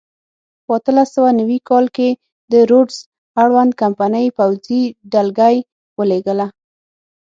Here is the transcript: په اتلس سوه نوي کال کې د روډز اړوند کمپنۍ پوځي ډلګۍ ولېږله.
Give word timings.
په 0.65 0.71
اتلس 0.77 1.07
سوه 1.15 1.29
نوي 1.39 1.59
کال 1.69 1.85
کې 1.95 2.09
د 2.51 2.53
روډز 2.69 2.97
اړوند 3.41 3.71
کمپنۍ 3.81 4.25
پوځي 4.37 4.83
ډلګۍ 5.11 5.57
ولېږله. 5.97 6.47